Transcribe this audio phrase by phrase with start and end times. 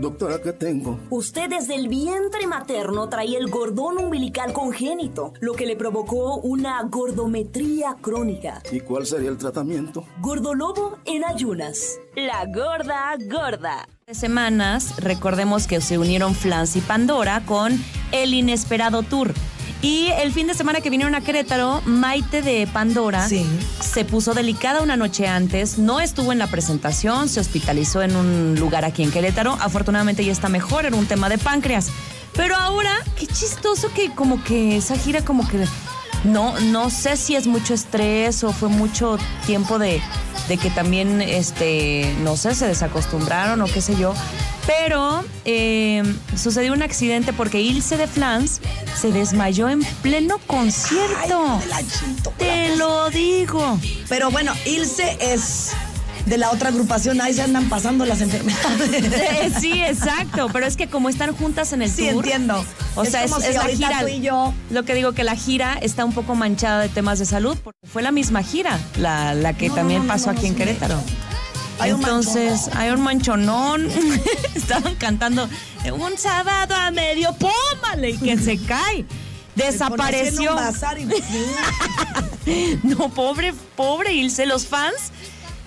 [0.00, 0.98] Doctora, ¿qué tengo?
[1.10, 6.82] Usted desde el vientre materno traía el gordón umbilical congénito, lo que le provocó una
[6.84, 8.62] gordometría crónica.
[8.72, 10.06] ¿Y cuál sería el tratamiento?
[10.22, 11.98] Gordolobo en ayunas.
[12.16, 13.86] La gorda gorda.
[14.10, 17.72] Semanas, recordemos que se unieron Flans y Pandora con
[18.10, 19.34] El Inesperado Tour.
[19.82, 23.46] Y el fin de semana que vinieron a Querétaro, Maite de Pandora Sí.
[23.80, 28.56] se puso delicada una noche antes, no estuvo en la presentación, se hospitalizó en un
[28.58, 29.56] lugar aquí en Querétaro.
[29.58, 31.88] Afortunadamente ya está mejor, era un tema de páncreas.
[32.34, 35.64] Pero ahora, qué chistoso que como que esa gira como que
[36.24, 40.02] no, no sé si es mucho estrés o fue mucho tiempo de,
[40.48, 44.12] de que también, este, no sé, se desacostumbraron o qué sé yo.
[44.66, 45.69] Pero eh,
[46.36, 48.60] sucedió un accidente porque Ilse de Flans
[49.00, 51.60] se desmayó en pleno concierto.
[51.72, 51.86] Ay,
[52.38, 53.78] Te lo digo.
[54.08, 55.70] Pero bueno, Ilse es
[56.26, 59.54] de la otra agrupación, ahí se andan pasando las enfermedades.
[59.60, 60.48] Sí, exacto.
[60.52, 62.24] Pero es que como están juntas en el Sí, tour.
[62.24, 62.64] entiendo.
[62.94, 64.00] O Es sea, es, como es si la gira.
[64.00, 67.18] tú y yo- Lo que digo que la gira está un poco manchada de temas
[67.18, 70.30] de salud, porque fue la misma gira, la, la que No, también no, no, pasó
[70.30, 71.00] aquí en sí, Querétaro.
[71.80, 72.78] Hay un Entonces, manchonón.
[72.78, 73.88] hay un manchonón.
[74.54, 75.48] Estaban cantando
[75.92, 79.04] un sábado a medio, pómale, y que se cae.
[79.54, 80.56] Desapareció.
[80.56, 81.12] Un
[82.46, 84.46] y- No, pobre, pobre Ilse.
[84.46, 85.12] Los fans,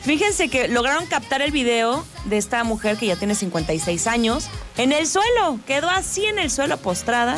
[0.03, 4.45] fíjense que lograron captar el video de esta mujer que ya tiene 56 años
[4.77, 5.59] en el suelo.
[5.65, 7.37] Quedó así en el suelo postrada.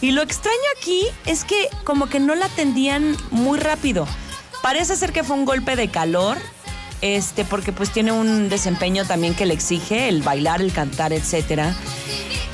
[0.00, 4.06] Y lo extraño aquí es que como que no la atendían muy rápido.
[4.62, 6.38] Parece ser que fue un golpe de calor,
[7.02, 11.74] este, porque pues tiene un desempeño también que le exige, el bailar, el cantar, etcétera.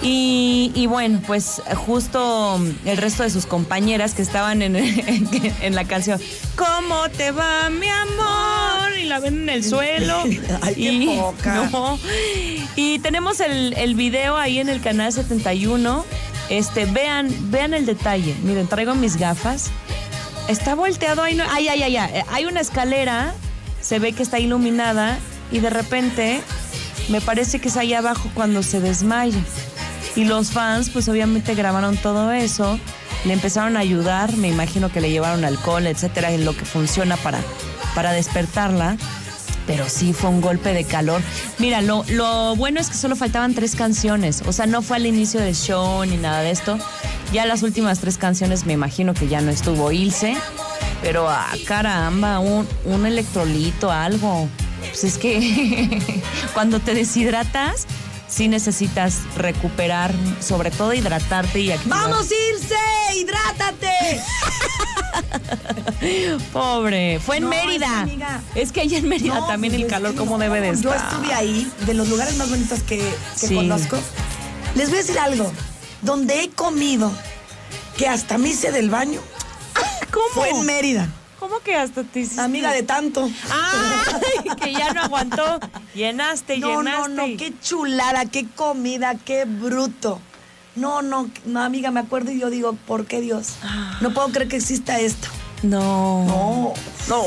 [0.03, 4.77] Y, y bueno, pues justo el resto de sus compañeras que estaban en,
[5.61, 6.21] en la canción,
[6.59, 8.99] ¿Cómo te va, mi amor?
[9.01, 10.23] Y la ven en el suelo.
[10.63, 11.69] Ay, qué y, poca.
[11.73, 11.99] no.
[12.75, 16.05] Y tenemos el, el video ahí en el canal 71.
[16.49, 18.35] Este, vean, vean el detalle.
[18.43, 19.71] Miren, traigo mis gafas.
[20.49, 21.37] Está volteado ahí.
[21.37, 22.23] No, ay, ay, ay, ay.
[22.31, 23.35] Hay una escalera,
[23.81, 25.19] se ve que está iluminada
[25.51, 26.41] y de repente
[27.09, 29.41] me parece que es ahí abajo cuando se desmaya.
[30.17, 32.79] Y los fans, pues obviamente grabaron todo eso,
[33.25, 37.17] le empezaron a ayudar, me imagino que le llevaron alcohol, etcétera, en lo que funciona
[37.17, 37.41] para,
[37.95, 38.97] para despertarla.
[39.67, 41.21] Pero sí fue un golpe de calor.
[41.59, 44.43] Mira, lo, lo bueno es que solo faltaban tres canciones.
[44.47, 46.79] O sea, no fue al inicio del show ni nada de esto.
[47.35, 50.39] Ya las últimas tres canciones me imagino que ya no estuvo Ilse.
[51.03, 54.49] Pero, ah, caramba, un, un electrolito, algo.
[54.81, 56.23] Pues es que
[56.55, 57.87] cuando te deshidratas,
[58.29, 62.01] sí necesitas recuperar, sobre todo hidratarte y activar.
[62.11, 62.75] ¡Vamos, Ilse!
[63.17, 64.21] ¡Hidrátate!
[66.53, 67.87] Pobre, fue en No, Mérida.
[67.87, 70.39] es que, amiga, Es que allá en Mérida No, también el calor, como no.
[70.39, 71.13] debe de Yo estar.
[71.13, 73.55] estuve ahí, de los lugares más bonitos que, que Sí.
[73.55, 73.99] conozco.
[74.75, 75.51] Les voy a decir algo.
[76.03, 77.11] Donde he comido,
[77.97, 79.21] que hasta me hice del baño,
[80.35, 80.47] ¿Cómo?
[80.47, 81.09] fue en Mérida.
[81.39, 82.41] ¿Cómo que hasta te hiciste?
[82.41, 83.31] Amiga de tanto.
[83.51, 84.51] ¡Ay!
[84.61, 85.61] Que ya no aguantó.
[85.95, 87.09] Llenaste, No, llenaste.
[87.15, 90.21] no, no, qué chulada, qué comida, qué bruto.
[90.75, 93.55] No, no, no, amiga, me acuerdo y yo digo, ¿por qué Dios?
[94.01, 95.29] No puedo creer que exista esto.
[95.63, 96.25] No.
[96.27, 96.73] No,
[97.09, 97.23] no.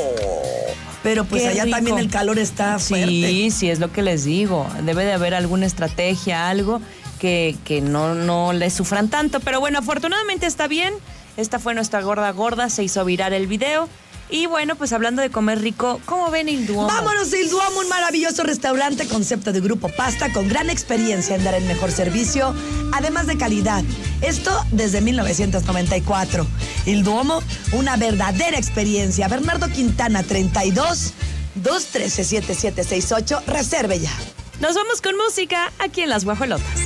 [1.02, 1.76] Pero pues Qué allá rico.
[1.76, 3.06] también el calor está fuerte.
[3.08, 4.66] Sí, sí, es lo que les digo.
[4.84, 6.80] Debe de haber alguna estrategia, algo
[7.18, 9.40] que, que no, no le sufran tanto.
[9.40, 10.94] Pero bueno, afortunadamente está bien.
[11.36, 13.88] Esta fue nuestra gorda gorda, se hizo virar el video.
[14.32, 16.88] Y bueno, pues hablando de comer rico, ¿cómo ven el Duomo?
[16.88, 21.44] Vámonos a Il Duomo, un maravilloso restaurante concepto de grupo pasta con gran experiencia en
[21.44, 22.54] dar el mejor servicio,
[22.92, 23.84] además de calidad.
[24.22, 26.46] Esto desde 1994.
[26.86, 29.28] Il Duomo, una verdadera experiencia.
[29.28, 31.12] Bernardo Quintana 32
[31.56, 33.42] 213 7768.
[33.46, 34.12] Reserve ya.
[34.60, 36.81] Nos vamos con música aquí en Las Guajolotas.